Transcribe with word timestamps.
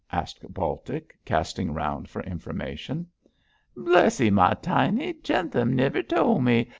asked 0.11 0.41
Baltic, 0.51 1.15
casting 1.25 1.75
round 1.75 2.09
for 2.09 2.23
information. 2.23 3.05
'Bless 3.77 4.19
'ee, 4.19 4.31
my 4.31 4.55
tiny! 4.55 5.13
Jentham 5.21 5.75
nivir 5.75 6.01
tole 6.01 6.41
me. 6.41 6.69